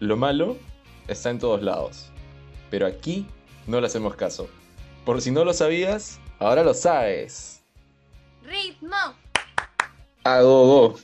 Lo 0.00 0.16
malo 0.16 0.56
está 1.08 1.30
en 1.30 1.38
todos 1.38 1.62
lados, 1.62 2.10
pero 2.70 2.86
aquí 2.86 3.26
no 3.66 3.80
le 3.80 3.86
hacemos 3.86 4.14
caso. 4.16 4.48
Por 5.04 5.20
si 5.20 5.30
no 5.30 5.44
lo 5.44 5.52
sabías, 5.52 6.20
ahora 6.38 6.62
lo 6.62 6.74
sabes. 6.74 7.62
¡Ritmo! 8.42 8.96
A 10.24 10.40
go, 10.42 10.66
go. 10.90 10.98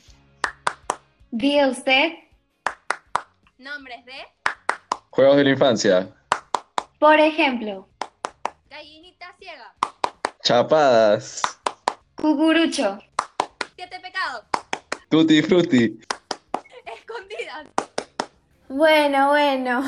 Diga 1.31 1.67
usted, 1.69 2.13
Nombres 3.57 4.05
de 4.05 4.13
Juegos 5.09 5.37
de 5.37 5.43
la 5.45 5.49
infancia. 5.51 6.13
por 6.99 7.19
ejemplo, 7.19 7.87
gallinita 8.69 9.35
ciega, 9.39 9.73
Chapadas. 10.43 11.41
cucurucho, 12.15 12.97
siete 13.75 13.99
pecados, 13.99 14.43
Tutti 15.09 15.41
frutti. 15.41 15.99
Bueno, 18.69 19.29
bueno. 19.29 19.83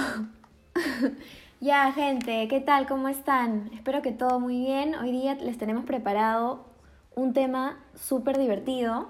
ya, 1.59 1.91
gente, 1.94 2.48
¿qué 2.48 2.62
tal? 2.62 2.85
¿Cómo 2.85 3.08
están? 3.08 3.72
Espero 3.73 4.04
que 4.04 4.12
todo 4.12 4.40
muy 4.40 4.59
bien. 4.59 4.94
Hoy 4.94 5.12
día 5.12 5.34
les 5.34 5.58
tenemos 5.58 5.84
preparado 5.84 6.68
un 7.16 7.34
tema 7.34 7.84
súper 7.95 8.38
divertido. 8.38 9.09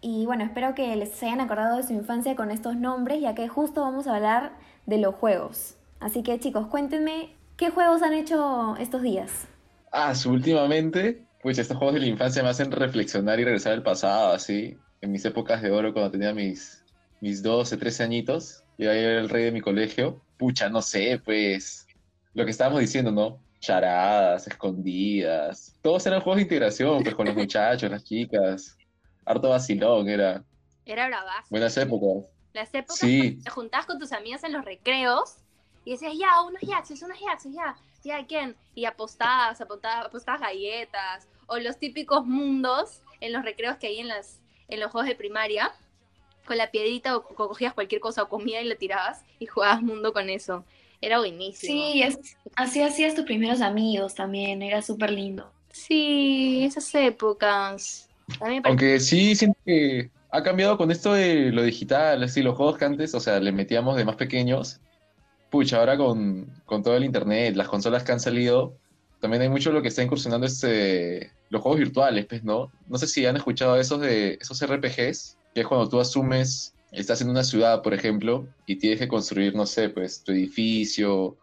Y 0.00 0.24
bueno, 0.24 0.42
espero 0.44 0.74
que 0.74 0.96
les 0.96 1.22
hayan 1.22 1.42
acordado 1.42 1.76
de 1.76 1.82
su 1.82 1.92
infancia 1.92 2.34
con 2.34 2.50
estos 2.50 2.74
nombres, 2.76 3.20
ya 3.20 3.34
que 3.34 3.46
justo 3.46 3.82
vamos 3.82 4.06
a 4.06 4.16
hablar 4.16 4.52
de 4.86 4.96
los 4.96 5.14
juegos. 5.16 5.76
Así 6.00 6.22
que 6.22 6.40
chicos, 6.40 6.66
cuéntenme 6.68 7.36
qué 7.58 7.68
juegos 7.68 8.02
han 8.02 8.14
hecho 8.14 8.74
estos 8.80 9.02
días. 9.02 9.48
Ah, 9.92 10.14
últimamente, 10.24 11.26
pues 11.42 11.58
estos 11.58 11.76
juegos 11.76 11.94
de 11.94 12.00
la 12.00 12.06
infancia 12.06 12.42
me 12.42 12.48
hacen 12.48 12.72
reflexionar 12.72 13.38
y 13.38 13.44
regresar 13.44 13.74
al 13.74 13.82
pasado, 13.82 14.32
así. 14.32 14.78
En 15.02 15.12
mis 15.12 15.24
épocas 15.26 15.60
de 15.60 15.70
oro, 15.70 15.92
cuando 15.92 16.10
tenía 16.10 16.32
mis, 16.32 16.81
mis 17.22 17.40
12, 17.40 17.76
13 17.76 18.02
añitos, 18.02 18.64
y 18.76 18.84
ahí 18.86 18.98
era 18.98 19.20
el 19.20 19.28
rey 19.28 19.44
de 19.44 19.52
mi 19.52 19.60
colegio. 19.60 20.20
Pucha, 20.36 20.68
no 20.68 20.82
sé, 20.82 21.20
pues, 21.24 21.86
lo 22.34 22.44
que 22.44 22.50
estábamos 22.50 22.80
diciendo, 22.80 23.12
¿no? 23.12 23.38
Charadas, 23.60 24.48
escondidas. 24.48 25.76
Todos 25.82 26.04
eran 26.06 26.20
juegos 26.20 26.38
de 26.38 26.42
integración, 26.42 27.02
pues, 27.04 27.14
con 27.14 27.26
los 27.26 27.36
muchachos, 27.36 27.88
las 27.88 28.02
chicas. 28.02 28.76
Harto 29.24 29.50
vacilón, 29.50 30.08
era. 30.08 30.42
Era 30.84 31.06
bravazo. 31.06 31.46
Buenas 31.48 31.76
épocas. 31.76 32.28
Las 32.54 32.74
épocas 32.74 32.98
Sí. 32.98 33.38
te 33.44 33.50
juntabas 33.50 33.86
con 33.86 34.00
tus 34.00 34.10
amigas 34.12 34.42
en 34.42 34.52
los 34.52 34.64
recreos 34.64 35.36
y 35.84 35.92
decías, 35.92 36.14
ya, 36.18 36.42
unos 36.42 36.60
yaxes, 36.62 37.02
unos 37.02 37.18
yaxes, 37.20 37.52
ya, 37.54 37.76
ya, 38.02 38.26
¿quién? 38.26 38.56
Y 38.74 38.84
apostabas, 38.84 39.60
apostabas, 39.60 40.06
apostabas 40.06 40.40
galletas, 40.40 41.28
o 41.46 41.56
los 41.58 41.78
típicos 41.78 42.26
mundos 42.26 43.00
en 43.20 43.32
los 43.32 43.44
recreos 43.44 43.76
que 43.76 43.86
hay 43.86 44.00
en, 44.00 44.08
las, 44.08 44.40
en 44.68 44.80
los 44.80 44.90
juegos 44.90 45.08
de 45.08 45.14
primaria, 45.14 45.72
con 46.46 46.56
la 46.58 46.70
piedrita 46.70 47.16
o 47.16 47.22
co- 47.22 47.48
cogías 47.48 47.74
cualquier 47.74 48.00
cosa 48.00 48.22
o 48.24 48.28
comida 48.28 48.60
y 48.60 48.64
la 48.64 48.74
tirabas 48.76 49.22
y 49.38 49.46
jugabas 49.46 49.82
mundo 49.82 50.12
con 50.12 50.28
eso. 50.30 50.64
Era 51.00 51.18
buenísimo. 51.18 51.84
Sí, 51.92 52.02
es- 52.02 52.36
así 52.56 52.82
hacías 52.82 53.14
tus 53.14 53.24
primeros 53.24 53.60
amigos 53.60 54.14
también, 54.14 54.62
era 54.62 54.82
súper 54.82 55.10
lindo. 55.10 55.50
Sí, 55.70 56.64
esas 56.64 56.94
épocas. 56.94 58.08
Aunque 58.64 59.00
sí 59.00 59.34
siento 59.34 59.58
que 59.64 60.10
ha 60.30 60.42
cambiado 60.42 60.78
con 60.78 60.90
esto 60.90 61.12
de 61.12 61.50
lo 61.50 61.62
digital, 61.62 62.22
así 62.22 62.42
los 62.42 62.56
juegos 62.56 62.78
que 62.78 62.84
antes, 62.84 63.14
o 63.14 63.20
sea, 63.20 63.40
le 63.40 63.52
metíamos 63.52 63.96
de 63.96 64.04
más 64.04 64.16
pequeños. 64.16 64.80
Pucha, 65.50 65.78
ahora 65.78 65.98
con, 65.98 66.46
con 66.64 66.82
todo 66.82 66.96
el 66.96 67.04
internet, 67.04 67.56
las 67.56 67.68
consolas 67.68 68.04
que 68.04 68.12
han 68.12 68.20
salido, 68.20 68.74
también 69.20 69.42
hay 69.42 69.48
mucho 69.48 69.70
lo 69.70 69.82
que 69.82 69.88
está 69.88 70.02
incursionando 70.02 70.46
este, 70.46 71.30
los 71.50 71.60
juegos 71.60 71.78
virtuales, 71.80 72.24
pues, 72.26 72.42
¿no? 72.42 72.72
No 72.88 72.96
sé 72.96 73.06
si 73.06 73.26
han 73.26 73.36
escuchado 73.36 73.76
esos 73.76 74.00
de 74.00 74.38
esos 74.40 74.60
RPGs, 74.62 75.36
que 75.54 75.60
es 75.60 75.66
cuando 75.66 75.88
tú 75.88 76.00
asumes, 76.00 76.74
estás 76.90 77.20
en 77.20 77.30
una 77.30 77.44
ciudad, 77.44 77.82
por 77.82 77.94
ejemplo, 77.94 78.46
y 78.66 78.76
tienes 78.76 78.98
que 78.98 79.08
construir, 79.08 79.54
no 79.54 79.66
sé, 79.66 79.88
pues, 79.88 80.22
tu 80.22 80.32
edificio, 80.32 81.36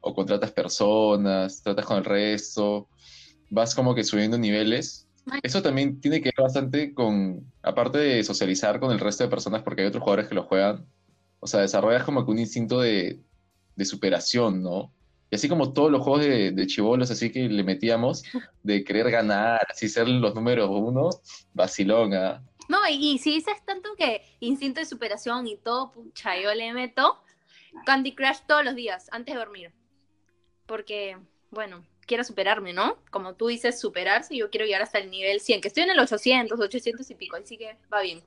o 0.00 0.14
contratas 0.14 0.52
personas, 0.52 1.62
tratas 1.62 1.84
con 1.84 1.98
el 1.98 2.04
resto, 2.04 2.88
vas 3.50 3.74
como 3.74 3.94
que 3.94 4.04
subiendo 4.04 4.38
niveles. 4.38 5.08
Eso 5.42 5.60
también 5.60 6.00
tiene 6.00 6.20
que 6.20 6.30
ver 6.36 6.44
bastante 6.44 6.94
con, 6.94 7.52
aparte 7.62 7.98
de 7.98 8.22
socializar 8.22 8.78
con 8.78 8.92
el 8.92 9.00
resto 9.00 9.24
de 9.24 9.30
personas, 9.30 9.62
porque 9.62 9.82
hay 9.82 9.88
otros 9.88 10.02
jugadores 10.02 10.28
que 10.28 10.36
lo 10.36 10.44
juegan, 10.44 10.86
o 11.40 11.48
sea, 11.48 11.60
desarrollas 11.60 12.04
como 12.04 12.24
que 12.24 12.30
un 12.30 12.38
instinto 12.38 12.80
de, 12.80 13.20
de 13.74 13.84
superación, 13.84 14.62
¿no? 14.62 14.92
Y 15.28 15.34
así 15.34 15.48
como 15.48 15.72
todos 15.72 15.90
los 15.90 16.02
juegos 16.02 16.24
de, 16.24 16.52
de 16.52 16.66
chibolos, 16.68 17.10
así 17.10 17.30
que 17.30 17.48
le 17.48 17.64
metíamos, 17.64 18.22
de 18.62 18.84
querer 18.84 19.10
ganar, 19.10 19.66
así 19.68 19.88
ser 19.88 20.08
los 20.08 20.36
números 20.36 20.70
uno, 20.70 21.10
vacilón, 21.52 22.14
¿ah? 22.14 22.44
No, 22.68 22.78
y, 22.88 23.12
y 23.14 23.18
si 23.18 23.32
dices 23.32 23.64
tanto 23.64 23.94
que 23.96 24.22
instinto 24.40 24.80
de 24.80 24.86
superación 24.86 25.46
y 25.46 25.56
todo, 25.56 25.92
pucha, 25.92 26.36
yo 26.40 26.52
le 26.54 26.72
meto 26.72 27.20
Candy 27.84 28.14
Crush 28.14 28.40
todos 28.46 28.64
los 28.64 28.74
días, 28.74 29.08
antes 29.12 29.34
de 29.34 29.38
dormir. 29.38 29.72
Porque, 30.66 31.16
bueno, 31.50 31.84
quiero 32.06 32.24
superarme, 32.24 32.72
¿no? 32.72 32.98
Como 33.10 33.34
tú 33.34 33.48
dices, 33.48 33.80
superarse, 33.80 34.36
yo 34.36 34.50
quiero 34.50 34.66
llegar 34.66 34.82
hasta 34.82 34.98
el 34.98 35.10
nivel 35.10 35.40
100, 35.40 35.60
que 35.60 35.68
estoy 35.68 35.84
en 35.84 35.90
el 35.90 35.98
800, 36.00 36.58
800 36.60 37.08
y 37.10 37.14
pico, 37.14 37.36
así 37.36 37.56
que 37.56 37.76
va 37.92 38.00
bien. 38.02 38.22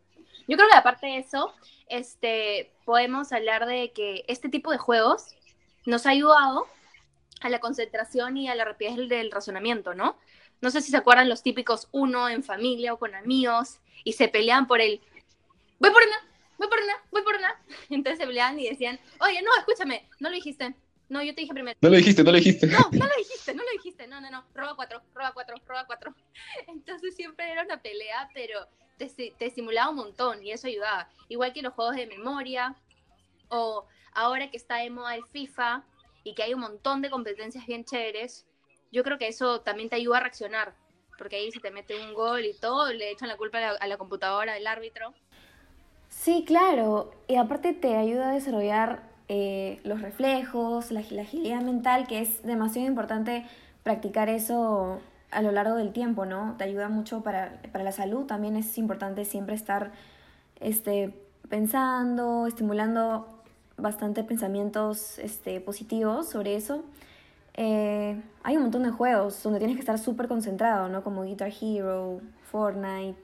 Yo 0.48 0.58
creo 0.58 0.70
que 0.70 0.76
aparte 0.78 1.08
de 1.08 1.18
eso, 1.20 1.54
este, 1.88 2.72
podemos 2.86 3.32
hablar 3.32 3.66
de 3.66 3.92
que 3.92 4.24
este 4.28 4.50
tipo 4.50 4.72
de 4.72 4.78
juegos 4.78 5.36
nos 5.86 6.06
ha 6.06 6.12
ayudado 6.12 6.66
a 7.42 7.50
la 7.50 7.60
concentración 7.60 8.38
y 8.38 8.50
a 8.50 8.56
la 8.56 8.66
rapidez 8.66 8.98
del- 9.10 9.32
razonamiento, 9.32 9.94
¿no? 9.94 10.18
No 10.62 10.72
sé 10.72 10.82
si 10.82 10.92
se 10.92 10.98
acuerdan 10.98 11.30
los 11.30 11.44
típicos 11.44 11.88
uno 11.92 12.30
en 12.30 12.44
familia 12.44 12.94
o 12.94 13.00
con 13.00 13.16
amigos 13.16 13.80
y 14.04 14.14
se 14.14 14.28
peleaban 14.28 14.68
por 14.68 14.82
el 14.82 15.02
voy 15.80 15.92
por 15.92 16.04
una, 16.04 16.18
voy 16.58 16.68
por 16.68 16.80
una, 16.80 16.94
voy 17.12 17.22
por 17.24 17.36
una. 17.36 17.62
Entonces 17.90 18.20
se 18.20 18.26
peleaban 18.26 18.60
y 18.60 18.70
decían, 18.70 19.00
oye, 19.20 19.42
no, 19.42 19.50
escúchame, 19.58 20.08
no 20.20 20.30
lo 20.30 20.36
dijiste. 20.36 20.76
No, 21.08 21.24
yo 21.24 21.34
te 21.34 21.42
dije 21.42 21.54
primero. 21.54 21.78
No 21.82 21.90
lo 21.90 21.98
dijiste, 21.98 22.24
no 22.24 22.32
lo 22.32 22.38
dijiste. 22.38 22.68
No, 22.68 22.78
no 22.92 23.08
lo 23.08 23.16
dijiste, 23.18 23.56
no 23.56 23.64
lo 23.64 23.72
dijiste. 23.72 24.08
No, 24.08 24.22
no, 24.22 24.30
no. 24.30 24.46
Roba 24.54 24.76
cuatro, 24.76 25.02
roba 25.16 25.32
cuatro, 25.34 25.56
roba 25.66 25.86
cuatro. 25.88 26.14
Entonces 26.68 27.16
siempre 27.16 27.52
era 27.52 27.64
una 27.64 27.82
pelea, 27.82 28.30
pero 28.34 28.68
te, 28.98 29.08
te 29.08 29.46
estimulaba 29.46 29.90
un 29.90 29.96
montón 29.96 30.46
y 30.46 30.52
eso 30.52 30.68
ayudaba. 30.68 31.10
Igual 31.28 31.52
que 31.52 31.64
los 31.64 31.74
juegos 31.74 31.96
de 31.96 32.06
memoria 32.06 32.76
o 33.48 33.88
ahora 34.14 34.52
que 34.52 34.58
está 34.58 34.78
de 34.78 34.92
moda 34.92 35.16
el 35.16 35.26
FIFA 35.26 35.84
y 36.24 36.36
que 36.36 36.44
hay 36.44 36.54
un 36.54 36.60
montón 36.60 37.02
de 37.02 37.10
competencias 37.10 37.66
bien 37.66 37.86
chéveres, 37.86 38.46
yo 38.92 39.04
creo 39.04 39.18
que 39.18 39.28
eso 39.28 39.62
también 39.62 39.90
te 39.90 39.96
ayuda 39.96 40.18
a 40.18 40.22
reaccionar. 40.22 40.74
Porque 41.18 41.36
ahí 41.36 41.52
si 41.52 41.60
te 41.60 41.72
mete 41.72 42.00
un 42.00 42.14
gol 42.14 42.46
y 42.46 42.54
todo, 42.54 42.92
le 42.94 43.12
echan 43.12 43.28
la 43.28 43.36
culpa 43.36 43.58
a 43.58 43.62
la, 43.62 43.70
a 43.72 43.88
la 43.88 43.98
computadora 43.98 44.54
del 44.54 44.68
árbitro. 44.68 45.14
Sí, 46.10 46.44
claro. 46.46 47.12
Y 47.28 47.36
aparte 47.36 47.74
te 47.74 47.96
ayuda 47.96 48.30
a 48.30 48.34
desarrollar 48.34 49.04
eh, 49.28 49.80
los 49.84 50.02
reflejos, 50.02 50.92
la, 50.92 51.04
la 51.12 51.22
agilidad 51.22 51.62
mental, 51.62 52.08
que 52.08 52.20
es 52.20 52.42
demasiado 52.44 52.88
importante 52.88 53.46
practicar 53.84 54.30
eso 54.30 55.02
a 55.32 55.42
lo 55.42 55.52
largo 55.52 55.76
del 55.76 55.94
tiempo, 55.94 56.26
¿no? 56.26 56.56
Te 56.58 56.64
ayuda 56.64 56.90
mucho 56.90 57.22
para, 57.22 57.62
para 57.72 57.84
la 57.84 57.92
salud. 57.92 58.26
También 58.26 58.56
es 58.56 58.78
importante 58.78 59.26
siempre 59.26 59.56
estar 59.56 59.92
este, 60.60 61.14
pensando, 61.50 62.48
estimulando 62.48 63.28
bastante 63.78 64.24
pensamientos 64.24 65.20
este, 65.20 65.62
positivos 65.62 66.30
sobre 66.30 66.56
eso. 66.56 66.84
Eh, 67.62 68.16
hay 68.42 68.56
un 68.56 68.62
montón 68.62 68.84
de 68.84 68.92
juegos 68.92 69.44
donde 69.44 69.60
tienes 69.60 69.76
que 69.76 69.82
estar 69.82 70.00
súper 70.00 70.30
concentrado, 70.30 70.88
¿no? 70.88 71.04
Como 71.04 71.26
Guitar 71.26 71.52
Hero, 71.52 72.22
Fortnite, 72.50 73.20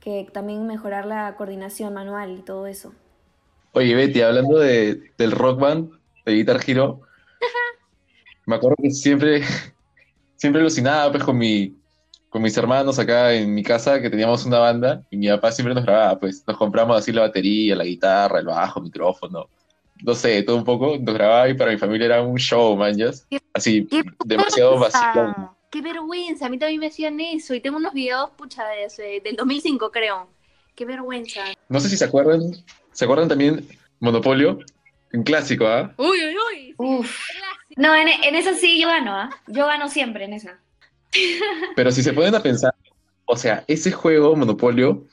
que 0.00 0.28
también 0.32 0.66
mejorar 0.66 1.06
la 1.06 1.36
coordinación 1.36 1.94
manual 1.94 2.38
y 2.38 2.42
todo 2.42 2.66
eso. 2.66 2.92
Oye, 3.70 3.94
Betty, 3.94 4.20
hablando 4.20 4.58
de, 4.58 5.12
del 5.16 5.30
rock 5.30 5.60
band, 5.60 5.92
de 6.26 6.32
Guitar 6.32 6.58
Hero, 6.66 7.02
me 8.46 8.56
acuerdo 8.56 8.74
que 8.82 8.90
siempre, 8.90 9.44
siempre 10.34 10.60
alucinaba 10.60 11.12
pues, 11.12 11.22
con, 11.22 11.38
mi, 11.38 11.76
con 12.30 12.42
mis 12.42 12.56
hermanos 12.56 12.98
acá 12.98 13.32
en 13.32 13.54
mi 13.54 13.62
casa, 13.62 14.02
que 14.02 14.10
teníamos 14.10 14.44
una 14.44 14.58
banda, 14.58 15.04
y 15.08 15.16
mi 15.16 15.28
papá 15.28 15.52
siempre 15.52 15.72
nos 15.72 15.84
grababa, 15.84 16.18
pues 16.18 16.42
nos 16.48 16.56
compramos 16.56 16.98
así 16.98 17.12
la 17.12 17.20
batería, 17.22 17.76
la 17.76 17.84
guitarra, 17.84 18.40
el 18.40 18.46
bajo, 18.46 18.80
el 18.80 18.86
micrófono, 18.86 19.48
no 20.02 20.14
sé, 20.14 20.42
todo 20.42 20.56
un 20.56 20.64
poco, 20.64 20.96
nos 20.98 21.14
grababa 21.14 21.48
y 21.48 21.54
para 21.54 21.70
mi 21.72 21.78
familia 21.78 22.06
era 22.06 22.22
un 22.22 22.36
show, 22.38 22.76
man, 22.76 22.96
ya. 22.96 23.10
Así, 23.54 23.86
¡Qué 23.86 24.02
demasiado 24.24 24.78
vacilón. 24.78 25.34
¡Qué 25.70 25.80
vergüenza! 25.80 26.46
A 26.46 26.48
mí 26.48 26.58
también 26.58 26.80
me 26.80 26.86
hacían 26.88 27.18
eso. 27.20 27.54
Y 27.54 27.60
tengo 27.60 27.78
unos 27.78 27.94
videos, 27.94 28.30
pucha, 28.36 28.66
de 28.68 28.84
ese- 28.84 29.20
del 29.24 29.36
2005, 29.36 29.90
creo. 29.90 30.28
¡Qué 30.74 30.84
vergüenza! 30.84 31.40
No 31.68 31.80
sé 31.80 31.88
si 31.88 31.96
se 31.96 32.04
acuerdan, 32.04 32.40
¿se 32.92 33.04
acuerdan 33.04 33.28
también 33.28 33.66
Monopolio? 34.00 34.58
Un 35.14 35.22
clásico, 35.22 35.66
¿ah? 35.66 35.92
¡Uy, 35.96 36.18
uy, 36.24 36.36
uy! 36.50 36.74
Uf. 36.76 37.18
No, 37.76 37.94
en, 37.94 38.08
en 38.08 38.34
esa 38.34 38.54
sí 38.54 38.80
yo 38.80 38.88
gano, 38.88 39.12
¿ah? 39.14 39.30
Yo 39.46 39.66
gano 39.66 39.88
siempre 39.88 40.24
en 40.24 40.34
esa. 40.34 40.58
Pero 41.76 41.90
si 41.90 42.02
se 42.02 42.12
ponen 42.12 42.34
a 42.34 42.42
pensar, 42.42 42.74
o 43.26 43.36
sea, 43.36 43.64
ese 43.68 43.92
juego, 43.92 44.34
Monopolio, 44.36 45.06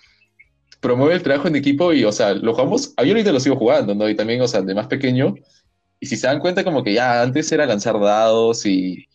promueve 0.79 1.15
el 1.15 1.23
trabajo 1.23 1.47
en 1.47 1.55
equipo 1.55 1.93
y, 1.93 2.03
o 2.05 2.11
sea, 2.11 2.33
lo 2.33 2.53
jugamos, 2.53 2.93
yo 2.97 3.11
ahorita 3.11 3.31
lo 3.31 3.39
sigo 3.39 3.55
jugando, 3.55 3.95
¿no? 3.95 4.09
Y 4.09 4.15
también, 4.15 4.41
o 4.41 4.47
sea, 4.47 4.61
de 4.61 4.75
más 4.75 4.87
pequeño. 4.87 5.35
Y 5.99 6.05
si 6.05 6.15
se 6.17 6.27
dan 6.27 6.39
cuenta, 6.39 6.63
como 6.63 6.83
que 6.83 6.93
ya 6.93 7.21
antes 7.21 7.51
era 7.51 7.65
lanzar 7.65 7.99
dados 7.99 8.65
y 8.65 9.07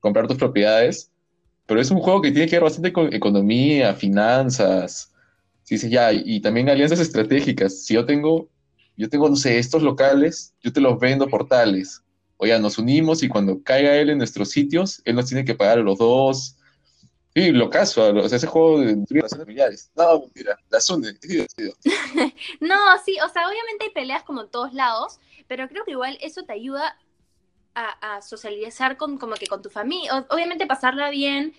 comprar 0.00 0.28
tus 0.28 0.36
propiedades, 0.36 1.10
pero 1.66 1.80
es 1.80 1.90
un 1.90 2.00
juego 2.00 2.22
que 2.22 2.30
tiene 2.30 2.46
que 2.48 2.56
ver 2.56 2.64
bastante 2.64 2.92
con 2.92 3.12
economía, 3.12 3.94
finanzas. 3.94 5.12
Si 5.64 5.74
dices, 5.74 5.90
ya, 5.90 6.12
y 6.12 6.40
también 6.40 6.68
alianzas 6.70 7.00
estratégicas. 7.00 7.84
Si 7.84 7.94
yo 7.94 8.06
tengo 8.06 8.48
yo 8.98 9.08
tengo, 9.08 9.28
no 9.28 9.36
sé, 9.36 9.58
estos 9.58 9.82
locales, 9.82 10.54
yo 10.60 10.72
te 10.72 10.80
los 10.80 10.98
vendo 10.98 11.28
por 11.28 11.46
tales. 11.46 12.02
O 12.36 12.46
ya 12.46 12.58
nos 12.58 12.78
unimos 12.78 13.22
y 13.22 13.28
cuando 13.28 13.62
caiga 13.62 13.94
él 13.94 14.10
en 14.10 14.18
nuestros 14.18 14.50
sitios, 14.50 15.00
él 15.04 15.14
nos 15.14 15.26
tiene 15.26 15.44
que 15.44 15.54
pagar 15.54 15.78
a 15.78 15.82
los 15.82 15.98
dos. 15.98 16.57
Sí, 17.34 17.52
lo 17.52 17.70
caso, 17.70 18.08
o 18.14 18.28
sea, 18.28 18.36
ese 18.36 18.46
juego 18.46 18.80
de 18.80 19.04
relaciones 19.08 19.38
familiares. 19.38 19.90
No, 19.94 20.20
mentira, 20.20 20.58
las 20.70 20.88
une, 20.90 21.10
es 21.10 21.20
divertido. 21.20 21.72
No, 22.60 22.76
sí, 23.04 23.16
o 23.24 23.28
sea, 23.28 23.48
obviamente 23.48 23.84
hay 23.84 23.90
peleas 23.90 24.22
como 24.24 24.42
en 24.42 24.48
todos 24.48 24.72
lados, 24.72 25.20
pero 25.46 25.68
creo 25.68 25.84
que 25.84 25.92
igual 25.92 26.18
eso 26.20 26.44
te 26.44 26.52
ayuda 26.52 26.98
a, 27.74 28.20
socializar 28.22 28.96
con, 28.96 29.18
como 29.18 29.34
que 29.34 29.46
con 29.46 29.62
tu 29.62 29.70
familia, 29.70 30.26
obviamente 30.30 30.66
pasarla 30.66 31.10
bien, 31.10 31.54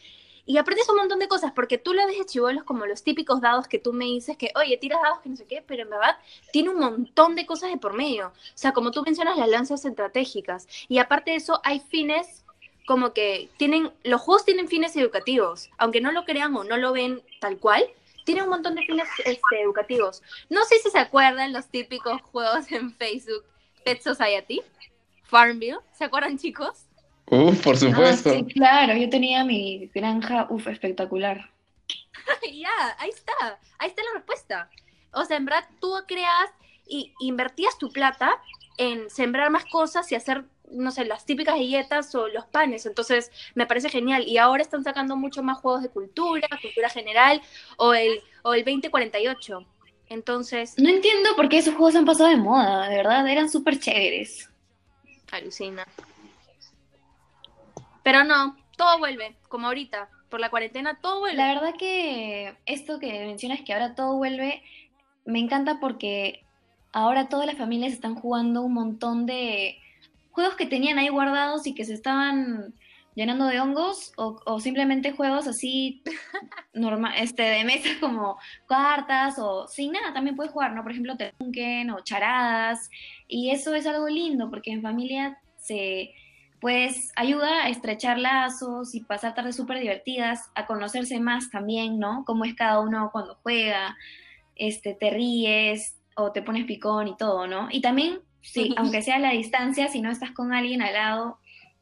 y 0.45 0.57
aprendes 0.57 0.89
un 0.89 0.98
montón 0.98 1.19
de 1.19 1.27
cosas, 1.27 1.51
porque 1.54 1.77
tú 1.77 1.94
lo 1.94 2.06
ves 2.07 2.18
de 2.18 2.25
chivolos 2.25 2.63
como 2.63 2.88
los 2.88 3.04
típicos 3.04 3.39
dados 3.39 3.68
que 3.68 3.77
tú 3.77 3.94
me 3.94 4.06
dices 4.06 4.36
que, 4.36 4.51
oye, 4.56 4.77
tiras 4.77 5.00
dados 5.01 5.19
que 5.19 5.30
no 5.30 5.36
sé 5.36 5.45
qué, 5.45 5.63
pero 5.66 5.83
en 5.83 5.92
verdad 5.92 6.18
tiene 6.51 6.69
un 6.69 6.80
montón 6.80 7.36
de 7.36 7.45
cosas 7.45 7.69
de 7.69 7.77
por 7.77 7.94
medio. 7.94 8.30
O 8.30 8.33
sea, 8.56 8.71
como 8.71 8.89
tú 8.89 9.04
mencionas, 9.04 9.38
las 9.38 9.48
lanzas 9.48 9.86
estratégicas. 9.86 10.68
Y 10.88 10.98
aparte 10.98 11.31
de 11.31 11.38
eso, 11.38 11.62
hay 11.63 11.80
fines 11.80 12.45
como 12.89 13.13
que 13.13 13.51
tienen, 13.57 13.91
los 14.03 14.19
juegos 14.19 14.45
tienen 14.45 14.68
fines 14.68 14.95
educativos, 14.95 15.69
aunque 15.77 16.01
no 16.01 16.12
lo 16.12 16.25
crean 16.25 16.56
o 16.56 16.63
no 16.63 16.75
lo 16.75 16.91
ven 16.91 17.21
tal 17.39 17.59
cual, 17.59 17.86
tienen 18.25 18.45
un 18.45 18.50
montón 18.50 18.74
de 18.74 18.81
fines 18.81 19.07
este, 19.25 19.62
educativos. 19.62 20.24
No 20.50 20.63
sé 20.65 20.80
si 20.80 20.89
se 20.89 20.97
acuerdan 20.97 21.53
los 21.53 21.68
típicos 21.68 22.19
juegos 22.24 22.71
en 22.71 22.91
Facebook, 22.95 23.45
Pet 23.86 24.01
Society, 24.01 24.63
Farmville, 25.25 25.77
¿se 25.95 26.06
acuerdan 26.06 26.39
chicos? 26.39 26.88
Uf, 27.27 27.62
por 27.62 27.75
Ah, 27.75 27.77
supuesto. 27.77 28.31
sí, 28.31 28.44
claro, 28.45 28.95
yo 28.95 29.07
tenía 29.07 29.44
mi 29.44 29.85
granja, 29.94 30.47
uf, 30.50 30.65
espectacular. 30.65 31.47
ya, 32.51 32.95
ahí 32.97 33.12
está, 33.12 33.59
ahí 33.77 33.89
está 33.89 34.01
la 34.01 34.13
respuesta. 34.15 34.68
O 35.13 35.25
sea, 35.25 35.38
en 35.38 35.45
verdad 35.45 35.69
tú 35.80 35.94
creas 36.07 36.50
y 36.88 37.13
invertías 37.19 37.77
tu 37.77 37.92
plata 37.92 38.42
en 38.80 39.12
sembrar 39.12 39.51
más 39.51 39.65
cosas 39.65 40.12
y 40.12 40.15
hacer, 40.15 40.44
no 40.71 40.92
sé, 40.92 41.06
las 41.06 41.25
típicas 41.25 41.56
galletas 41.56 42.13
o 42.16 42.27
los 42.27 42.45
panes. 42.45 42.86
Entonces, 42.86 43.31
me 43.56 43.66
parece 43.66 43.89
genial. 43.89 44.27
Y 44.27 44.38
ahora 44.38 44.62
están 44.62 44.83
sacando 44.83 45.16
mucho 45.16 45.44
más 45.44 45.57
juegos 45.60 45.81
de 45.81 45.89
cultura, 45.89 46.48
cultura 46.62 46.89
general 46.89 47.42
o 47.77 47.94
el, 47.94 48.21
o 48.44 48.54
el 48.54 48.63
2048. 48.63 49.66
Entonces, 50.10 50.75
No 50.77 50.89
entiendo 50.89 51.36
por 51.36 51.50
qué 51.50 51.60
esos 51.60 51.75
juegos 51.75 51.95
han 51.95 52.06
pasado 52.06 52.30
de 52.30 52.38
moda, 52.38 52.89
de 52.89 52.95
verdad, 52.98 53.27
eran 53.27 53.50
súper 53.50 53.80
chéveres. 53.80 54.50
alucina. 55.31 55.86
Pero 58.04 58.24
no, 58.24 58.57
todo 58.75 58.98
vuelve, 59.00 59.36
como 59.48 59.68
ahorita. 59.68 60.10
Por 60.30 60.39
la 60.39 60.50
cuarentena, 60.50 61.00
todo 61.01 61.19
vuelve. 61.19 61.38
La 61.38 61.54
verdad 61.54 61.75
que 61.77 62.56
esto 62.66 63.00
que 63.00 63.12
mencionas 63.25 63.62
que 63.62 63.74
ahora 63.74 63.95
todo 63.95 64.16
vuelve, 64.16 64.63
me 65.25 65.39
encanta 65.39 65.80
porque 65.80 66.45
ahora 66.92 67.30
todas 67.30 67.45
las 67.45 67.57
familias 67.57 67.94
están 67.94 68.16
jugando 68.16 68.62
un 68.62 68.74
montón 68.74 69.25
de 69.25 69.77
juegos 70.39 70.56
que 70.56 70.65
tenían 70.65 70.97
ahí 70.97 71.09
guardados 71.09 71.68
y 71.68 71.75
que 71.75 71.83
se 71.83 71.94
estaban 71.94 72.74
llenando 73.13 73.47
de 73.47 73.59
hongos 73.59 74.13
o, 74.15 74.59
simplemente 74.62 75.12
juegos 75.12 75.45
así 75.47 76.01
normal, 76.74 77.13
este, 77.18 77.44
de 77.44 77.65
mesa 77.65 77.89
como 78.00 78.38
cartas 78.65 79.38
o 79.38 79.68
sin 79.68 79.91
nada 79.91 80.13
también 80.13 80.38
puedes 80.38 80.53
jugar, 80.53 80.71
¿no? 80.74 80.83
Por 80.83 80.94
ejemplo, 80.94 81.18
Tekken 81.18 81.91
o 81.91 82.00
charadas 82.01 82.89
y 83.27 83.51
eso 83.51 83.75
es 83.75 83.86
algo 83.86 84.07
lindo 84.07 84.50
porque 84.50 84.71
en 84.71 84.81
familia 84.81 85.38
se 85.57 86.13
pues 86.62 87.12
ayuda 87.18 87.65
a 87.65 87.69
estrechar 87.69 88.18
lazos 88.18 88.95
y 88.95 89.01
pasar 89.01 89.33
tardes 89.35 89.57
súper 89.57 89.80
divertidas, 89.80 90.50
a 90.56 90.65
conocerse 90.65 91.19
más 91.19 91.50
también, 91.50 92.00
¿no? 92.00 92.24
Cómo 92.25 92.45
es 92.45 92.53
cada 92.53 92.80
uno 92.80 93.09
cuando 93.12 93.38
juega, 93.44 93.97
este, 94.56 94.94
te 94.94 95.09
ríes 95.09 95.97
o 96.15 96.31
te 96.31 96.42
pones 96.42 96.65
picón 96.65 97.07
y 97.07 97.18
todo, 97.18 97.47
¿no? 97.47 97.68
Y 97.71 97.81
también, 97.81 98.19
sí, 98.41 98.74
aunque 98.77 99.01
sea 99.01 99.15
a 99.15 99.19
la 99.19 99.31
distancia, 99.31 99.88
si 99.88 100.01
no 100.01 100.12
estás 100.12 100.31
con 100.31 100.53
alguien 100.53 100.81
al 100.81 100.94
lado, 100.94 101.39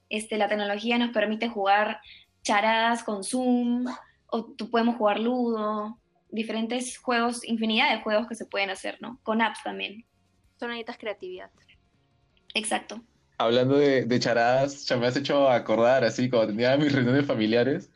este, 0.09 0.38
la 0.38 0.48
tecnología 0.48 0.98
nos 0.98 1.12
permite 1.12 1.50
jugar 1.50 2.00
charadas 2.44 3.04
con 3.04 3.24
Zoom, 3.24 3.86
o 4.27 4.45
tú 4.45 4.69
podemos 4.69 4.95
jugar 4.95 5.19
Ludo, 5.19 5.98
diferentes 6.30 6.98
juegos, 6.98 7.44
infinidad 7.45 7.92
de 7.92 8.01
juegos 8.01 8.27
que 8.27 8.36
se 8.36 8.45
pueden 8.45 8.69
hacer, 8.69 8.98
¿no? 9.01 9.19
Con 9.24 9.42
apps 9.42 9.63
también. 9.63 10.06
Son 10.59 10.69
necesitas 10.69 10.98
creatividad. 10.98 11.50
Exacto. 12.54 13.01
Hablando 13.38 13.77
de, 13.77 14.06
de 14.06 14.19
charadas, 14.19 14.86
ya 14.86 14.98
me 14.98 15.07
has 15.07 15.15
hecho 15.15 15.50
acordar 15.50 16.03
así 16.03 16.30
cuando 16.30 16.48
tenía 16.48 16.75
mis 16.77 16.92
reuniones 16.92 17.25
familiares. 17.25 17.92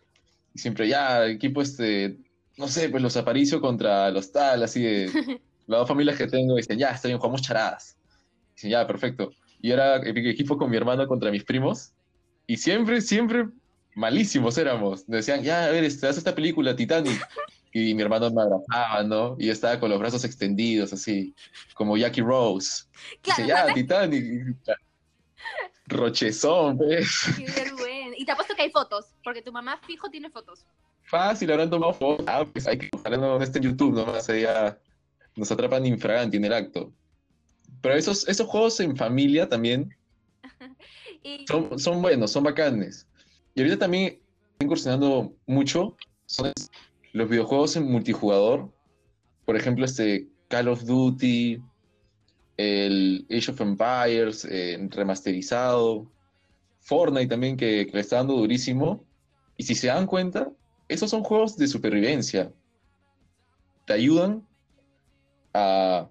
Y 0.54 0.60
siempre, 0.60 0.88
ya, 0.88 1.26
equipo 1.26 1.62
este, 1.62 2.18
no 2.58 2.68
sé, 2.68 2.90
pues 2.90 3.02
los 3.02 3.18
Aparicio 3.18 3.60
contra 3.60 4.12
los 4.12 4.32
tal, 4.32 4.64
así 4.64 4.84
de 4.84 5.06
las 5.68 5.80
dos 5.80 5.88
familias 5.88 6.18
que 6.18 6.28
tengo. 6.28 6.56
Dicen, 6.56 6.78
ya, 6.78 6.92
está 6.92 7.08
bien, 7.08 7.18
jugamos 7.18 7.42
charadas. 7.42 7.98
Ya, 8.70 8.86
perfecto. 8.88 9.32
Y 9.62 9.72
era 9.72 9.98
equipo 10.08 10.58
con 10.58 10.70
mi 10.70 10.78
hermano 10.78 11.08
contra 11.08 11.32
mis 11.32 11.44
primos. 11.44 11.94
Y 12.48 12.58
siempre, 12.58 13.02
siempre 13.02 13.48
malísimos 13.96 14.58
éramos. 14.58 15.06
Decían, 15.08 15.44
ya, 15.44 15.66
a 15.66 15.70
ver, 15.70 15.84
este, 15.84 16.08
haz 16.08 16.18
esta 16.18 16.34
película, 16.34 16.76
Titanic. 16.76 17.28
Y 17.74 17.94
mi 17.94 18.02
hermano 18.02 18.30
me 18.32 18.42
abrazaba, 18.42 19.04
¿no? 19.04 19.36
Y 19.40 19.46
yo 19.46 19.54
estaba 19.54 19.80
con 19.80 19.90
los 19.90 20.00
brazos 20.00 20.26
extendidos, 20.26 20.92
así, 20.92 21.34
como 21.74 21.96
Jackie 21.96 22.22
Rose. 22.22 22.84
Dice, 23.24 23.44
Claro, 23.46 23.68
ya, 23.70 23.74
Titanic. 23.74 24.24
Y- 24.24 24.72
Rochezón, 25.88 26.78
¿ves? 26.78 27.10
qué 27.38 27.46
vergüenza. 27.46 28.16
Y 28.18 28.26
te 28.26 28.32
apuesto 28.32 28.56
que 28.56 28.62
hay 28.64 28.72
fotos, 28.72 29.06
porque 29.24 29.42
tu 29.42 29.52
mamá 29.52 29.80
fijo 29.86 30.10
tiene 30.10 30.30
fotos. 30.30 30.66
Fácil, 31.04 31.52
habrán 31.52 31.70
tomado 31.70 31.94
fotos. 31.94 32.26
Ah, 32.28 32.46
pues 32.46 32.68
hay 32.68 32.78
que 32.78 32.90
esté 33.42 33.60
en 33.60 33.64
YouTube, 33.64 33.94
nomás 33.94 34.28
ya 34.28 34.78
nos 35.36 35.52
atrapan 35.52 35.86
infraganti 35.86 36.38
en 36.38 36.46
el 36.46 36.54
acto. 36.54 36.94
Pero 37.82 37.96
esos, 37.96 38.28
esos 38.28 38.48
juegos 38.48 38.80
en 38.80 38.96
familia 38.96 39.50
también 39.50 39.96
Y 41.24 41.46
son, 41.48 41.78
son 41.78 42.02
buenos, 42.02 42.32
son 42.32 42.44
bacanes. 42.44 43.08
Y 43.54 43.62
ahorita 43.62 43.80
también 43.80 44.20
incursionando 44.60 45.34
mucho 45.46 45.96
son 46.26 46.52
los 47.14 47.30
videojuegos 47.30 47.76
en 47.76 47.92
multijugador. 47.92 48.72
Por 49.46 49.56
ejemplo, 49.56 49.86
este 49.86 50.28
Call 50.48 50.68
of 50.68 50.84
Duty, 50.86 51.62
el 52.58 53.26
Age 53.30 53.52
of 53.52 53.62
Empires 53.62 54.46
eh, 54.50 54.78
remasterizado, 54.90 56.12
Fortnite 56.80 57.28
también 57.28 57.58
que, 57.58 57.86
que 57.88 57.94
le 57.94 58.02
está 58.02 58.18
dando 58.18 58.36
durísimo. 58.36 59.04
Y 59.58 59.64
si 59.64 59.76
se 59.76 59.88
dan 59.88 60.08
cuenta, 60.08 60.52
esos 60.88 61.10
son 61.10 61.24
juegos 61.24 61.58
de 61.58 61.68
supervivencia. 61.68 62.52
Te 63.86 63.94
ayudan 63.94 64.48
a, 65.54 66.10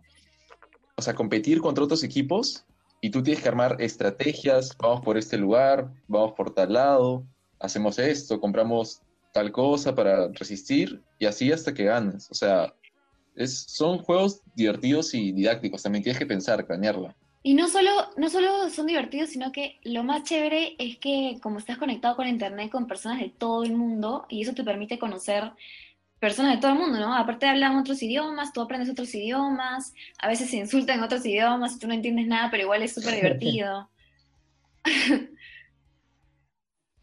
o 1.01 1.03
sea, 1.03 1.15
competir 1.15 1.63
contra 1.63 1.83
otros 1.83 2.05
equipos 2.05 2.67
y 3.01 3.09
tú 3.09 3.23
tienes 3.23 3.43
que 3.43 3.49
armar 3.49 3.77
estrategias, 3.81 4.77
vamos 4.79 5.01
por 5.01 5.17
este 5.17 5.39
lugar, 5.39 5.91
vamos 6.07 6.33
por 6.33 6.53
tal 6.53 6.75
lado, 6.75 7.25
hacemos 7.59 7.99
esto, 7.99 8.39
compramos 8.39 9.01
tal 9.33 9.51
cosa 9.51 9.95
para 9.95 10.29
resistir 10.29 11.01
y 11.19 11.25
así 11.25 11.51
hasta 11.51 11.73
que 11.73 11.85
ganas. 11.85 12.31
O 12.31 12.35
sea, 12.35 12.75
es, 13.35 13.65
son 13.69 13.99
juegos 13.99 14.43
divertidos 14.55 15.15
y 15.15 15.33
didácticos, 15.33 15.83
también 15.83 16.05
tienes 16.05 16.19
que 16.19 16.27
pensar, 16.27 16.67
planearla. 16.67 17.17
Y 17.43 17.55
no 17.55 17.69
solo, 17.69 17.91
no 18.19 18.29
solo 18.29 18.69
son 18.69 18.87
divertidos, 18.87 19.31
sino 19.31 19.51
que 19.53 19.79
lo 19.83 20.05
más 20.05 20.25
chévere 20.25 20.75
es 20.79 20.99
que 20.99 21.39
como 21.43 21.59
estás 21.59 21.79
conectado 21.79 22.15
con 22.15 22.29
internet 22.29 22.71
con 22.71 22.87
personas 22.87 23.21
de 23.21 23.31
todo 23.31 23.65
el 23.65 23.73
mundo, 23.73 24.27
y 24.29 24.43
eso 24.43 24.53
te 24.53 24.63
permite 24.63 24.99
conocer 24.99 25.51
personas 26.21 26.55
de 26.55 26.61
todo 26.61 26.73
el 26.73 26.79
mundo, 26.79 27.01
¿no? 27.01 27.15
Aparte 27.15 27.49
hablan 27.49 27.77
otros 27.79 28.03
idiomas, 28.03 28.53
tú 28.53 28.61
aprendes 28.61 28.91
otros 28.91 29.15
idiomas, 29.15 29.95
a 30.19 30.29
veces 30.29 30.51
se 30.51 30.59
insultan 30.59 30.99
en 30.99 31.05
otros 31.05 31.25
idiomas, 31.25 31.79
tú 31.79 31.89
no 31.89 31.95
entiendes 31.95 32.27
nada, 32.27 32.51
pero 32.51 32.65
igual 32.65 32.83
es 32.83 32.95
súper 32.95 33.15
divertido. 33.17 33.91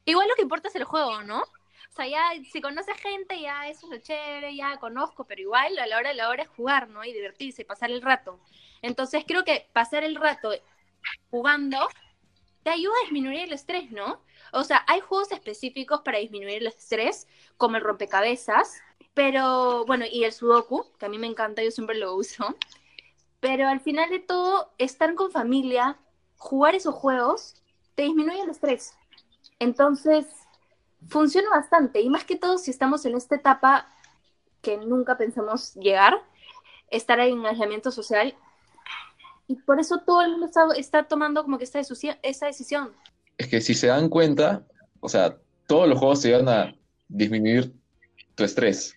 igual 0.06 0.28
lo 0.28 0.36
que 0.36 0.44
importa 0.44 0.70
es 0.70 0.76
el 0.76 0.84
juego, 0.84 1.24
¿no? 1.24 1.42
O 1.42 1.96
sea, 1.96 2.08
ya 2.08 2.22
si 2.52 2.62
conoces 2.62 2.96
gente, 2.98 3.42
ya 3.42 3.68
eso 3.68 3.88
es 3.88 3.92
lo 3.92 3.98
chévere, 3.98 4.56
ya 4.56 4.78
conozco, 4.78 5.26
pero 5.26 5.42
igual 5.42 5.78
a 5.80 5.88
la 5.88 5.98
hora 5.98 6.10
de 6.10 6.16
la 6.16 6.30
hora 6.30 6.44
es 6.44 6.50
jugar, 6.50 6.88
¿no? 6.90 7.04
Y 7.04 7.12
divertirse, 7.12 7.66
pasar 7.66 7.90
el 7.90 8.04
rato. 8.04 8.40
Entonces 8.84 9.24
creo 9.28 9.44
que 9.44 9.68
pasar 9.74 10.04
el 10.04 10.16
rato 10.16 10.52
jugando 11.32 11.88
te 12.62 12.70
ayuda 12.70 12.94
a 13.00 13.04
disminuir 13.06 13.40
el 13.40 13.54
estrés, 13.54 13.92
¿no? 13.92 14.22
O 14.52 14.64
sea, 14.64 14.84
hay 14.88 15.00
juegos 15.00 15.32
específicos 15.32 16.02
para 16.02 16.20
disminuir 16.20 16.58
el 16.58 16.68
estrés, 16.68 17.28
como 17.58 17.78
el 17.78 17.84
rompecabezas, 17.84 18.82
pero 19.18 19.84
bueno, 19.88 20.06
y 20.06 20.26
el 20.26 20.32
sudoku, 20.32 20.86
que 21.00 21.08
a 21.08 21.10
mí 21.10 21.18
me 21.18 21.26
encanta, 21.26 21.64
yo 21.64 21.72
siempre 21.72 21.98
lo 21.98 22.16
uso. 22.16 22.56
Pero 23.40 23.68
al 23.68 23.80
final 23.80 24.12
de 24.12 24.20
todo, 24.20 24.72
estar 24.78 25.16
con 25.16 25.32
familia, 25.32 25.98
jugar 26.38 26.76
esos 26.76 26.94
juegos, 26.94 27.56
te 27.96 28.04
disminuye 28.04 28.42
el 28.42 28.52
estrés. 28.52 28.94
Entonces, 29.58 30.28
funciona 31.08 31.50
bastante. 31.50 32.00
Y 32.00 32.10
más 32.12 32.26
que 32.26 32.36
todo, 32.36 32.60
si 32.60 32.70
estamos 32.70 33.08
en 33.08 33.18
esta 33.18 33.34
etapa 33.34 33.92
que 34.62 34.78
nunca 34.78 35.18
pensamos 35.18 35.74
llegar, 35.74 36.22
estar 36.92 37.20
en 37.20 37.44
aislamiento 37.44 37.90
social. 37.90 38.36
Y 39.48 39.56
por 39.56 39.80
eso 39.80 39.98
todo 40.06 40.22
el 40.22 40.30
mundo 40.34 40.48
está, 40.76 41.08
tomando 41.08 41.42
como 41.42 41.58
que 41.58 41.64
esta, 41.64 41.80
esta 42.22 42.46
decisión. 42.46 42.92
Es 43.40 43.48
que 43.48 43.62
si 43.62 43.74
se 43.74 43.88
dan 43.88 44.10
cuenta, 44.10 44.64
o 45.00 45.10
sea, 45.10 45.40
todos 45.66 45.90
los 45.90 45.98
juegos 45.98 46.22
te 46.22 46.28
ayudan 46.36 46.50
a 46.50 46.76
disminuir 47.08 47.74
tu 48.36 48.44
estrés. 48.44 48.94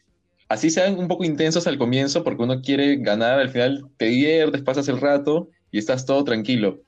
Así 0.50 0.68
sean 0.68 0.98
un 0.98 1.06
poco 1.06 1.22
intensos 1.24 1.68
al 1.68 1.78
comienzo, 1.78 2.24
porque 2.24 2.42
uno 2.42 2.60
quiere 2.60 2.96
ganar, 2.96 3.38
al 3.38 3.50
final 3.50 3.88
te 3.96 4.06
diviertes, 4.06 4.62
pasas 4.62 4.88
el 4.88 5.00
rato 5.00 5.48
y 5.70 5.78
estás 5.78 6.04
todo 6.04 6.24
tranquilo. 6.24 6.82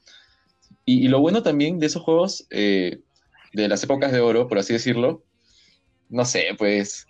Y, 0.84 1.04
y 1.04 1.08
lo 1.08 1.20
bueno 1.20 1.44
también 1.44 1.78
de 1.78 1.86
esos 1.86 2.02
juegos, 2.02 2.44
eh, 2.50 2.98
de 3.52 3.68
las 3.68 3.84
épocas 3.84 4.10
de 4.10 4.18
oro, 4.18 4.48
por 4.48 4.58
así 4.58 4.72
decirlo, 4.72 5.22
no 6.08 6.24
sé, 6.24 6.46
pues, 6.58 7.06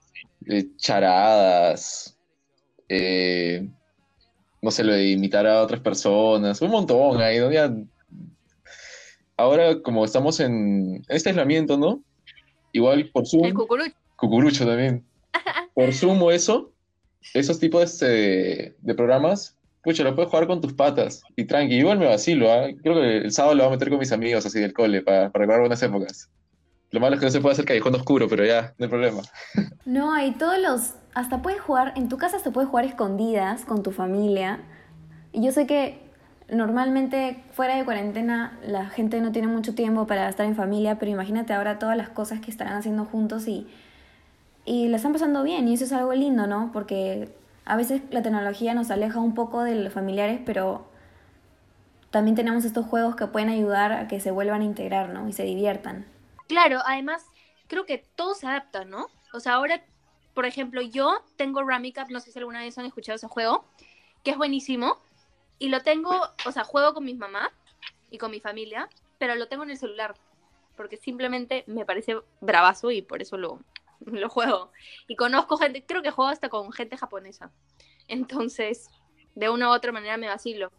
eh, 0.46 0.66
charadas, 0.76 2.18
eh, 2.86 3.66
no 4.60 4.70
sé, 4.70 4.84
lo 4.84 4.92
de 4.92 5.08
imitar 5.08 5.46
a 5.46 5.62
otras 5.62 5.80
personas, 5.80 6.60
un 6.60 6.70
montón 6.70 7.22
ahí, 7.22 7.38
¿no? 7.38 7.50
Ya- 7.50 7.74
ahora 9.38 9.80
como 9.80 10.04
estamos 10.04 10.38
en, 10.38 11.02
este 11.08 11.30
aislamiento, 11.30 11.78
¿no? 11.78 12.04
Igual 12.72 13.08
por 13.10 13.26
Zoom. 13.26 13.46
El 13.46 13.54
cucurucho. 13.54 13.96
Cucurucho 14.16 14.66
también. 14.66 15.11
Por 15.74 15.92
Zoom 15.92 16.22
o 16.22 16.30
eso, 16.30 16.72
esos 17.34 17.58
tipos 17.58 17.98
de, 17.98 18.76
de 18.80 18.94
programas, 18.94 19.56
pucha, 19.82 20.04
lo 20.04 20.14
puedes 20.14 20.30
jugar 20.30 20.46
con 20.46 20.60
tus 20.60 20.72
patas. 20.72 21.22
Y 21.36 21.44
tranqui, 21.44 21.76
igual 21.76 21.98
me 21.98 22.06
vacilo, 22.06 22.52
¿ah? 22.52 22.68
Creo 22.82 22.94
que 22.94 23.18
el 23.18 23.32
sábado 23.32 23.54
lo 23.54 23.64
voy 23.64 23.72
a 23.72 23.76
meter 23.76 23.90
con 23.90 23.98
mis 23.98 24.12
amigos 24.12 24.46
así 24.46 24.60
del 24.60 24.72
cole 24.72 25.02
para, 25.02 25.30
para 25.30 25.42
recordar 25.42 25.60
buenas 25.60 25.82
épocas. 25.82 26.30
Lo 26.90 27.00
malo 27.00 27.14
es 27.14 27.20
que 27.20 27.26
no 27.26 27.32
se 27.32 27.40
puede 27.40 27.54
hacer 27.54 27.64
callejón 27.64 27.94
oscuro, 27.94 28.28
pero 28.28 28.44
ya, 28.44 28.74
no 28.78 28.84
hay 28.84 28.90
problema. 28.90 29.22
No, 29.84 30.12
hay 30.12 30.32
todos 30.32 30.58
los... 30.58 30.94
Hasta 31.14 31.42
puedes 31.42 31.60
jugar, 31.60 31.92
en 31.96 32.08
tu 32.08 32.16
casa 32.16 32.38
se 32.38 32.50
puede 32.50 32.66
jugar 32.66 32.84
escondidas 32.84 33.64
con 33.64 33.82
tu 33.82 33.90
familia. 33.90 34.60
Y 35.32 35.44
yo 35.44 35.52
sé 35.52 35.66
que 35.66 35.98
normalmente 36.50 37.42
fuera 37.52 37.76
de 37.76 37.84
cuarentena 37.84 38.58
la 38.66 38.86
gente 38.86 39.20
no 39.20 39.32
tiene 39.32 39.48
mucho 39.48 39.74
tiempo 39.74 40.06
para 40.06 40.28
estar 40.28 40.46
en 40.46 40.54
familia, 40.54 40.98
pero 40.98 41.10
imagínate 41.10 41.52
ahora 41.52 41.78
todas 41.78 41.96
las 41.96 42.10
cosas 42.10 42.40
que 42.40 42.50
estarán 42.50 42.74
haciendo 42.74 43.04
juntos 43.04 43.48
y, 43.48 43.66
y 44.64 44.88
la 44.88 44.96
están 44.96 45.12
pasando 45.12 45.42
bien. 45.42 45.68
Y 45.68 45.74
eso 45.74 45.84
es 45.84 45.92
algo 45.92 46.12
lindo, 46.14 46.46
¿no? 46.46 46.70
Porque 46.72 47.28
a 47.64 47.76
veces 47.76 48.02
la 48.10 48.22
tecnología 48.22 48.74
nos 48.74 48.90
aleja 48.90 49.20
un 49.20 49.34
poco 49.34 49.62
de 49.62 49.74
los 49.74 49.92
familiares, 49.92 50.40
pero 50.44 50.86
también 52.10 52.36
tenemos 52.36 52.64
estos 52.64 52.86
juegos 52.86 53.16
que 53.16 53.26
pueden 53.26 53.48
ayudar 53.48 53.92
a 53.92 54.08
que 54.08 54.20
se 54.20 54.30
vuelvan 54.30 54.60
a 54.60 54.64
integrar, 54.64 55.08
¿no? 55.08 55.28
Y 55.28 55.32
se 55.32 55.44
diviertan. 55.44 56.06
Claro, 56.46 56.80
además, 56.84 57.24
creo 57.68 57.86
que 57.86 58.04
todo 58.16 58.34
se 58.34 58.46
adapta, 58.46 58.84
¿no? 58.84 59.06
O 59.32 59.40
sea, 59.40 59.54
ahora, 59.54 59.82
por 60.34 60.44
ejemplo, 60.44 60.82
yo 60.82 61.24
tengo 61.36 61.62
Ramicap, 61.62 62.10
no 62.10 62.20
sé 62.20 62.30
si 62.30 62.38
alguna 62.38 62.60
vez 62.60 62.76
han 62.78 62.86
escuchado 62.86 63.16
ese 63.16 63.28
juego, 63.28 63.64
que 64.22 64.32
es 64.32 64.36
buenísimo. 64.36 64.98
Y 65.58 65.68
lo 65.68 65.80
tengo, 65.80 66.10
o 66.44 66.52
sea, 66.52 66.64
juego 66.64 66.92
con 66.92 67.04
mi 67.04 67.14
mamá 67.14 67.50
y 68.10 68.18
con 68.18 68.30
mi 68.30 68.40
familia, 68.40 68.88
pero 69.18 69.34
lo 69.36 69.48
tengo 69.48 69.62
en 69.62 69.70
el 69.70 69.78
celular. 69.78 70.14
Porque 70.76 70.96
simplemente 70.96 71.64
me 71.66 71.84
parece 71.84 72.16
bravazo 72.40 72.90
y 72.90 73.02
por 73.02 73.22
eso 73.22 73.36
lo, 73.36 73.60
lo 74.06 74.28
juego. 74.28 74.72
Y 75.08 75.16
conozco 75.16 75.56
gente, 75.56 75.84
creo 75.84 76.02
que 76.02 76.10
juego 76.10 76.30
hasta 76.30 76.48
con 76.48 76.72
gente 76.72 76.96
japonesa. 76.96 77.50
Entonces, 78.08 78.88
de 79.34 79.48
una 79.48 79.68
u 79.68 79.72
otra 79.72 79.92
manera 79.92 80.16
me 80.16 80.28
vacilo. 80.28 80.70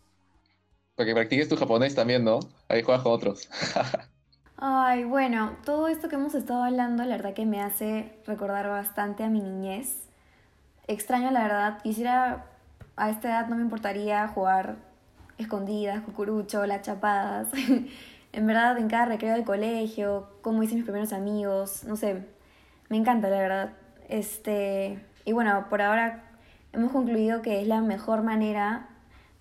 Para 0.96 1.08
que 1.08 1.13
practiques 1.13 1.50
tu 1.50 1.56
japonés 1.56 1.96
también, 1.96 2.24
¿no? 2.24 2.39
Ahí 2.70 2.84
juegas 2.84 3.03
con 3.03 3.13
otros. 3.13 3.50
Ay, 4.58 5.03
bueno, 5.03 5.58
todo 5.65 5.88
esto 5.88 6.08
que 6.08 6.15
hemos 6.15 6.36
estado 6.36 6.63
hablando, 6.63 7.03
la 7.03 7.18
verdad 7.18 7.34
que 7.34 7.46
me 7.46 7.62
hace 7.62 8.13
recordar 8.25 8.70
bastante 8.70 9.24
a 9.24 9.30
mi 9.30 9.42
niñez. 9.42 10.08
Extraño, 10.88 11.32
la 11.32 11.44
verdad. 11.44 11.82
Quisiera, 11.82 12.46
a 12.96 13.10
esta 13.10 13.30
edad 13.30 13.48
no 13.48 13.56
me 13.56 13.63
importaría 13.63 14.27
jugar 14.27 14.77
escondidas, 15.38 16.01
cucurucho, 16.03 16.65
las 16.65 16.84
chapadas. 16.84 17.50
en 18.32 18.48
verdad, 18.48 18.77
en 18.77 18.88
cada 18.88 19.06
recreo 19.06 19.34
del 19.34 19.44
colegio, 19.44 20.30
cómo 20.42 20.63
hice 20.63 20.75
mis 20.75 20.84
primeros 20.84 21.13
amigos, 21.13 21.84
no 21.86 21.96
sé. 21.96 22.24
Me 22.93 23.00
encanta, 23.00 23.27
la 23.27 23.39
verdad. 23.39 23.69
Este, 24.07 25.03
y 25.25 25.31
bueno, 25.31 25.65
por 25.67 25.81
ahora 25.81 26.25
hemos 26.73 26.91
concluido 26.91 27.41
que 27.41 27.59
es 27.59 27.67
la 27.67 27.81
mejor 27.81 28.21
manera 28.21 28.88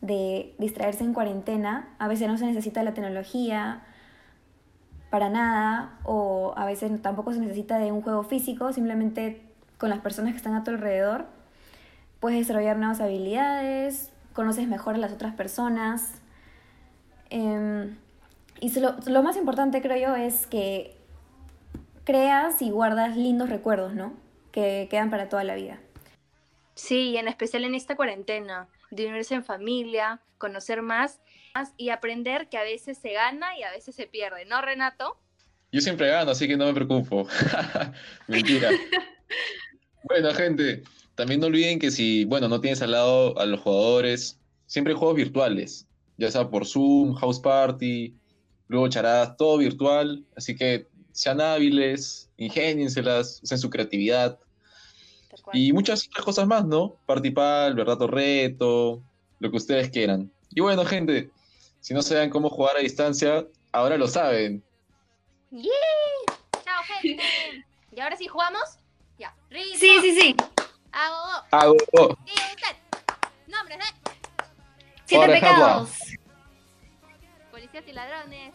de 0.01 0.55
distraerse 0.59 1.05
en 1.05 1.13
cuarentena. 1.13 1.87
A 1.99 2.09
veces 2.09 2.29
no 2.29 2.39
se 2.39 2.47
necesita 2.47 2.83
la 2.83 2.95
tecnología 2.95 3.83
para 5.11 5.29
nada 5.29 5.99
o 6.05 6.55
a 6.57 6.65
veces 6.65 7.03
tampoco 7.03 7.35
se 7.35 7.41
necesita 7.41 7.79
de 7.79 7.93
un 7.93 8.01
juego 8.01 8.23
físico, 8.23 8.73
simplemente 8.73 9.43
con 9.77 9.91
las 9.91 9.99
personas 9.99 10.33
que 10.33 10.39
están 10.39 10.55
a 10.55 10.65
tu 10.65 10.71
alrededor 10.71 11.27
puedes 12.21 12.39
desarrollar 12.39 12.79
nuevas 12.79 13.03
habilidades, 13.03 14.13
conoces 14.33 14.67
mejor 14.67 14.95
a 14.95 14.99
las 14.99 15.13
otras 15.13 15.35
personas. 15.35 16.15
Eh, 17.29 17.95
y 18.63 18.81
lo, 18.81 18.97
lo, 19.09 19.23
más 19.23 19.37
importante 19.37 19.83
creo 19.83 19.99
yo 19.99 20.17
es 20.17 20.47
que 20.47 21.02
creas 22.05 22.63
y 22.63 22.71
guardas 22.71 23.17
lindos 23.17 23.49
recuerdos, 23.49 23.95
¿no? 23.95 24.15
Que 24.51 24.89
quedan 24.91 25.11
para 25.11 25.29
toda 25.29 25.45
la 25.45 25.55
vida. 25.55 25.81
Sí, 26.75 27.17
en 27.17 27.29
especial 27.29 27.65
en 27.65 27.75
esta 27.75 27.97
cuarentena, 27.97 28.69
de 28.91 29.07
unirse 29.07 29.35
en 29.35 29.45
familia, 29.45 30.21
conocer 30.39 30.83
más 30.83 31.21
y 31.77 31.91
aprender 31.91 32.49
que 32.49 32.59
a 32.59 32.63
veces 32.63 32.99
se 32.99 33.13
gana 33.13 33.59
y 33.59 33.63
a 33.63 33.71
veces 33.71 33.95
se 33.95 34.07
pierde, 34.07 34.45
¿no, 34.47 34.63
Renato? 34.63 35.19
Yo 35.71 35.81
siempre 35.81 36.09
gano, 36.09 36.31
así 36.31 36.47
que 36.49 36.57
no 36.57 36.67
me 36.67 36.75
preocupo. 36.75 37.27
Mentira. 38.27 38.71
bueno, 40.05 40.33
gente, 40.35 40.83
también 41.15 41.41
no 41.41 41.47
olviden 41.47 41.79
que 41.79 41.91
si, 41.91 42.25
bueno, 42.25 42.49
no 42.49 42.61
tienes 42.61 42.83
al 42.83 42.93
lado 42.93 43.39
a 43.39 43.47
los 43.47 43.61
jugadores, 43.61 44.39
siempre 44.67 44.93
hay 44.93 44.99
juegos 44.99 45.17
virtuales, 45.17 45.87
ya 46.17 46.31
sea 46.31 46.49
por 46.49 46.67
Zoom, 46.67 47.15
House 47.15 47.41
Party, 47.41 48.15
luego 48.69 48.89
charadas, 48.89 49.37
todo 49.37 49.59
virtual, 49.59 50.25
así 50.37 50.57
que 50.57 50.89
sean 51.13 51.41
hábiles, 51.41 52.31
ingénienselas, 52.37 53.41
usen 53.43 53.59
su 53.59 53.71
creatividad. 53.71 54.39
Y 55.53 55.73
muchas 55.73 56.07
otras 56.09 56.25
cosas 56.25 56.47
más, 56.47 56.65
¿no? 56.65 56.97
Partipal, 57.07 57.75
verdad 57.75 58.01
o 58.03 58.07
reto, 58.07 59.03
lo 59.39 59.51
que 59.51 59.57
ustedes 59.57 59.91
quieran. 59.91 60.31
Y 60.55 60.61
bueno, 60.61 60.85
gente, 60.85 61.31
si 61.81 61.95
no 61.95 62.03
saben 62.03 62.31
cómo 62.31 62.49
jugar 62.49 62.77
a 62.77 62.81
distancia, 62.81 63.47
ahora 63.73 63.97
lo 63.97 64.07
saben. 64.07 64.63
¡Yeah! 65.51 65.71
¡Chao, 66.65 66.83
gente! 67.01 67.23
¿Y 67.97 68.01
ahora 68.01 68.17
sí 68.17 68.27
jugamos? 68.27 68.63
Ya. 69.19 69.35
¡Ritmo! 69.51 69.79
Sí, 69.79 69.99
sí, 70.01 70.21
sí. 70.21 70.37
Hago. 70.93 71.47
Hago. 71.51 71.77
¿Y 72.27 72.33
usted? 72.33 72.77
Nombres, 73.47 73.79
¿eh? 73.79 74.11
Siete 75.05 75.27
pecados. 75.29 75.91
Policías 77.51 77.85
y 77.87 77.93
ladrones. 77.93 78.55